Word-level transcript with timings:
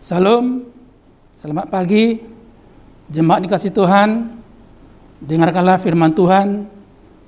Salam, 0.00 0.64
selamat 1.36 1.68
pagi, 1.68 2.16
jemaat 3.12 3.44
dikasih 3.44 3.68
Tuhan. 3.68 4.32
Dengarkanlah 5.20 5.76
firman 5.76 6.16
Tuhan 6.16 6.64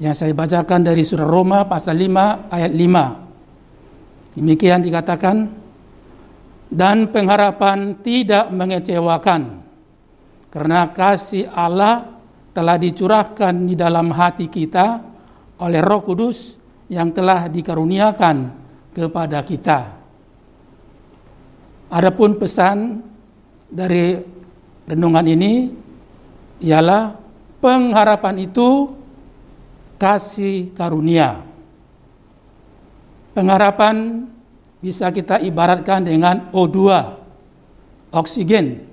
yang 0.00 0.16
saya 0.16 0.32
bacakan 0.32 0.80
dari 0.80 1.04
surah 1.04 1.28
Roma 1.28 1.68
pasal 1.68 2.00
5 2.00 2.48
ayat 2.48 2.72
5. 2.72 4.40
Demikian 4.40 4.80
dikatakan, 4.80 5.52
dan 6.72 7.12
pengharapan 7.12 8.00
tidak 8.00 8.48
mengecewakan, 8.48 9.60
karena 10.48 10.88
kasih 10.96 11.52
Allah 11.52 12.08
telah 12.56 12.80
dicurahkan 12.80 13.68
di 13.68 13.76
dalam 13.76 14.08
hati 14.16 14.48
kita 14.48 15.04
oleh 15.60 15.84
roh 15.84 16.00
kudus 16.00 16.56
yang 16.88 17.12
telah 17.12 17.52
dikaruniakan 17.52 18.48
kepada 18.96 19.44
kita. 19.44 20.01
Adapun 21.92 22.40
pesan 22.40 23.04
dari 23.68 24.16
renungan 24.88 25.28
ini 25.28 25.68
ialah 26.64 27.20
pengharapan 27.60 28.48
itu 28.48 28.96
kasih 30.00 30.72
karunia. 30.72 31.44
Pengharapan 33.36 34.24
bisa 34.80 35.12
kita 35.12 35.36
ibaratkan 35.44 36.08
dengan 36.08 36.48
O2, 36.56 36.80
oksigen. 38.08 38.88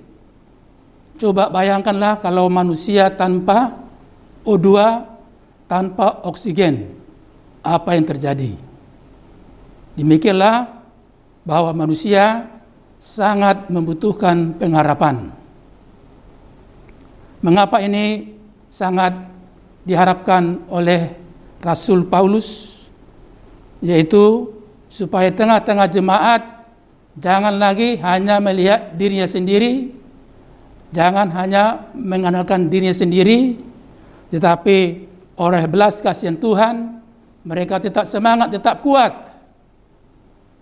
Coba 1.16 1.48
bayangkanlah 1.48 2.20
kalau 2.20 2.52
manusia 2.52 3.08
tanpa 3.16 3.80
O2, 4.44 4.68
tanpa 5.64 6.20
oksigen, 6.28 7.00
apa 7.64 7.96
yang 7.96 8.04
terjadi? 8.04 8.52
Demikianlah 9.96 10.84
bahwa 11.48 11.72
manusia 11.72 12.48
sangat 13.00 13.72
membutuhkan 13.72 14.60
pengharapan. 14.60 15.32
Mengapa 17.40 17.80
ini 17.80 18.36
sangat 18.68 19.16
diharapkan 19.88 20.68
oleh 20.68 21.16
Rasul 21.64 22.04
Paulus 22.04 22.78
yaitu 23.80 24.52
supaya 24.92 25.32
tengah-tengah 25.32 25.88
jemaat 25.88 26.68
jangan 27.16 27.56
lagi 27.56 27.96
hanya 28.04 28.36
melihat 28.36 28.92
dirinya 28.92 29.24
sendiri, 29.24 29.88
jangan 30.92 31.32
hanya 31.32 31.88
mengandalkan 31.96 32.68
dirinya 32.68 32.92
sendiri, 32.92 33.56
tetapi 34.28 35.08
oleh 35.40 35.64
belas 35.64 36.04
kasihan 36.04 36.36
Tuhan 36.36 37.00
mereka 37.48 37.80
tetap 37.80 38.04
semangat, 38.04 38.52
tetap 38.52 38.84
kuat. 38.84 39.32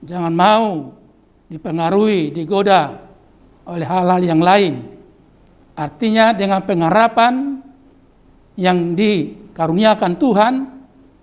Jangan 0.06 0.30
mau 0.30 0.94
dipengaruhi, 1.48 2.30
digoda 2.30 3.08
oleh 3.68 3.86
hal-hal 3.88 4.22
yang 4.22 4.40
lain. 4.40 4.74
Artinya 5.76 6.36
dengan 6.36 6.60
pengharapan 6.64 7.60
yang 8.58 8.92
dikaruniakan 8.92 10.12
Tuhan, 10.18 10.54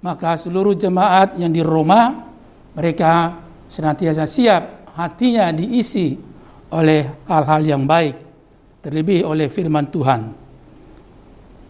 maka 0.02 0.38
seluruh 0.38 0.78
jemaat 0.78 1.38
yang 1.38 1.50
di 1.50 1.62
Roma 1.66 2.30
mereka 2.78 3.42
senantiasa 3.70 4.30
siap 4.30 4.94
hatinya 4.96 5.52
diisi 5.52 6.16
oleh 6.72 7.26
hal-hal 7.28 7.62
yang 7.66 7.84
baik, 7.84 8.16
terlebih 8.86 9.26
oleh 9.28 9.50
firman 9.52 9.90
Tuhan. 9.90 10.22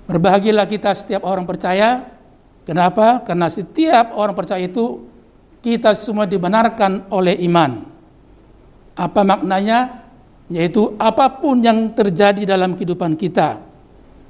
Berbahagialah 0.06 0.70
kita 0.70 0.94
setiap 0.94 1.26
orang 1.26 1.50
percaya. 1.50 2.14
Kenapa? 2.66 3.22
Karena 3.26 3.50
setiap 3.50 4.14
orang 4.17 4.38
percaya 4.38 4.66
itu 4.66 5.06
kita 5.66 5.98
semua 5.98 6.30
dibenarkan 6.30 7.09
oleh 7.09 7.42
iman. 7.50 7.94
Apa 8.95 9.21
maknanya? 9.27 10.07
Yaitu 10.47 10.93
apa 11.01 11.41
pun 11.41 11.57
yang 11.59 11.91
terjadi 11.97 12.45
dalam 12.45 12.77
kehidupan 12.77 13.17
kita, 13.17 13.59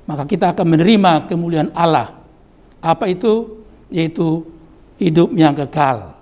maka 0.07 0.23
kita 0.23 0.55
akan 0.55 0.67
menerima 0.75 1.27
kemuliaan 1.27 1.75
Allah. 1.75 2.15
Apa 2.79 3.11
itu? 3.11 3.63
Yaitu 3.91 4.47
hidup 4.95 5.35
yang 5.35 5.51
kekal. 5.51 6.15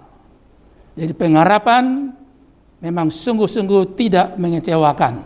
Jadi 0.98 1.14
pengharapan 1.14 2.14
memang 2.82 3.08
sungguh-sungguh 3.10 3.98
tidak 3.98 4.36
mengecewakan. 4.38 5.24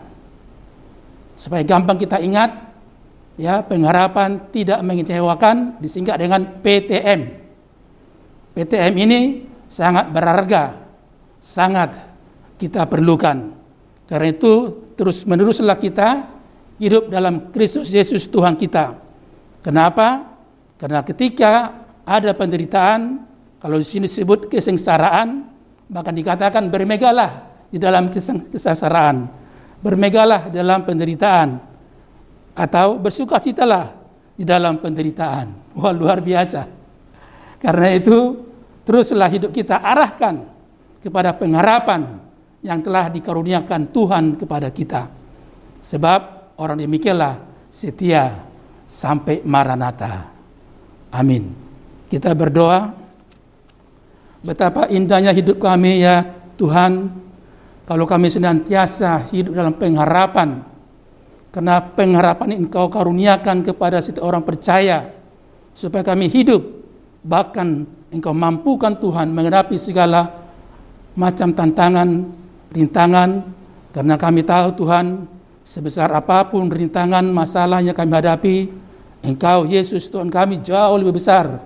Supaya 1.38 1.62
gampang 1.64 1.96
kita 1.96 2.20
ingat, 2.20 2.50
ya 3.38 3.62
pengharapan 3.62 4.48
tidak 4.50 4.80
mengecewakan 4.84 5.78
disingkat 5.80 6.18
dengan 6.18 6.60
PTM. 6.60 7.20
PTM 8.52 8.94
ini 8.98 9.20
sangat 9.70 10.10
berharga, 10.10 10.82
sangat 11.38 12.07
kita 12.58 12.84
perlukan. 12.90 13.54
Karena 14.10 14.28
itu 14.34 14.74
terus 14.98 15.22
meneruslah 15.24 15.78
kita 15.78 16.26
hidup 16.82 17.06
dalam 17.06 17.54
Kristus 17.54 17.94
Yesus 17.94 18.26
Tuhan 18.26 18.58
kita. 18.58 18.98
Kenapa? 19.62 20.26
Karena 20.78 21.02
ketika 21.06 21.52
ada 22.02 22.34
penderitaan, 22.34 23.22
kalau 23.58 23.78
di 23.78 23.86
sini 23.86 24.06
disebut 24.06 24.50
kesengsaraan, 24.50 25.44
bahkan 25.90 26.14
dikatakan 26.14 26.70
bermegalah 26.70 27.46
di 27.68 27.76
dalam 27.76 28.08
kesengsaraan, 28.08 29.26
bermegalah 29.82 30.48
dalam 30.48 30.86
penderitaan, 30.86 31.58
atau 32.58 32.98
bersukacitalah 32.98 33.94
di 34.34 34.42
dalam 34.46 34.82
penderitaan. 34.82 35.74
Wah 35.78 35.94
luar 35.94 36.22
biasa. 36.22 36.66
Karena 37.58 37.90
itu 37.94 38.38
teruslah 38.86 39.30
hidup 39.30 39.50
kita 39.50 39.82
arahkan 39.82 40.46
kepada 41.02 41.34
pengharapan 41.34 42.27
yang 42.62 42.82
telah 42.82 43.06
dikaruniakan 43.10 43.90
Tuhan 43.94 44.24
kepada 44.34 44.68
kita. 44.74 45.06
Sebab 45.78 46.20
orang 46.58 46.82
demikianlah 46.82 47.38
setia 47.70 48.42
sampai 48.88 49.44
Maranatha. 49.46 50.32
Amin. 51.14 51.52
Kita 52.08 52.34
berdoa. 52.34 52.92
Betapa 54.42 54.88
indahnya 54.88 55.30
hidup 55.30 55.60
kami 55.62 56.02
ya 56.02 56.24
Tuhan. 56.58 57.12
Kalau 57.88 58.04
kami 58.04 58.28
senantiasa 58.28 59.28
hidup 59.32 59.56
dalam 59.56 59.76
pengharapan. 59.76 60.64
Karena 61.48 61.80
pengharapan 61.80 62.60
engkau 62.60 62.92
karuniakan 62.92 63.64
kepada 63.64 64.02
setiap 64.02 64.26
orang 64.26 64.44
percaya. 64.44 65.14
Supaya 65.72 66.04
kami 66.04 66.28
hidup. 66.28 66.60
Bahkan 67.24 67.68
engkau 68.12 68.34
mampukan 68.34 68.98
Tuhan 68.98 69.32
menghadapi 69.32 69.76
segala 69.76 70.48
macam 71.18 71.50
tantangan 71.50 72.08
rintangan 72.72 73.44
karena 73.92 74.14
kami 74.20 74.44
tahu 74.44 74.84
Tuhan 74.84 75.24
sebesar 75.64 76.08
apa 76.12 76.48
pun 76.48 76.68
rintangan 76.68 77.24
masalah 77.28 77.84
yang 77.84 77.96
kami 77.96 78.12
hadapi 78.12 78.56
Engkau 79.24 79.66
Yesus 79.66 80.06
Tuhan 80.08 80.30
kami 80.30 80.62
jauh 80.62 80.96
lebih 80.96 81.18
besar 81.18 81.58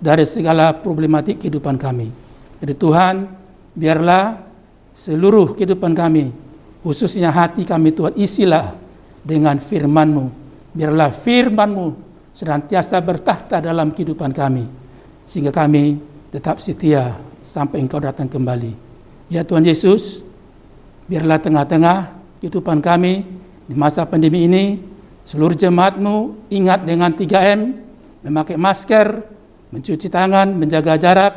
dari 0.00 0.24
segala 0.24 0.72
problematik 0.72 1.40
kehidupan 1.44 1.76
kami. 1.76 2.08
Jadi 2.58 2.74
Tuhan 2.74 3.14
biarlah 3.76 4.40
seluruh 4.94 5.52
kehidupan 5.52 5.92
kami 5.92 6.32
khususnya 6.80 7.28
hati 7.28 7.68
kami 7.68 7.92
Tuhan 7.92 8.14
isilah 8.16 8.72
dengan 9.20 9.60
firman-Mu. 9.60 10.26
Biarlah 10.74 11.12
firman-Mu 11.12 11.86
senantiasa 12.34 12.98
bertahta 13.04 13.60
dalam 13.60 13.92
kehidupan 13.92 14.32
kami 14.32 14.64
sehingga 15.28 15.52
kami 15.52 16.00
tetap 16.34 16.58
setia 16.58 17.14
sampai 17.44 17.84
Engkau 17.84 18.00
datang 18.00 18.26
kembali. 18.26 18.72
Ya 19.32 19.46
Tuhan 19.46 19.64
Yesus, 19.64 20.24
biarlah 21.08 21.40
tengah-tengah 21.40 21.98
kehidupan 22.40 22.80
kami 22.80 23.24
di 23.64 23.74
masa 23.76 24.04
pandemi 24.04 24.44
ini, 24.44 24.80
seluruh 25.24 25.56
jemaatmu 25.56 26.48
ingat 26.52 26.84
dengan 26.84 27.12
3M, 27.12 27.60
memakai 28.24 28.56
masker, 28.56 29.08
mencuci 29.72 30.08
tangan, 30.08 30.52
menjaga 30.52 30.96
jarak, 31.00 31.34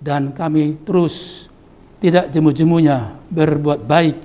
dan 0.00 0.32
kami 0.34 0.80
terus 0.82 1.46
tidak 2.00 2.32
jemu-jemunya 2.32 3.14
berbuat 3.28 3.84
baik, 3.84 4.18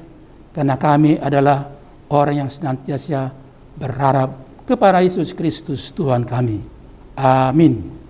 karena 0.56 0.76
kami 0.80 1.20
adalah 1.20 1.70
orang 2.10 2.48
yang 2.48 2.50
senantiasa 2.50 3.34
berharap 3.76 4.64
kepada 4.64 5.04
Yesus 5.04 5.36
Kristus 5.36 5.92
Tuhan 5.92 6.24
kami. 6.24 6.64
Amin. 7.16 8.05